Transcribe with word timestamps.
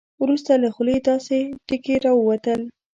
وروسته 0.23 0.51
له 0.63 0.69
خولې 0.75 0.97
داسې 1.09 1.37
ټکي 1.67 1.95
راووتل. 2.05 2.61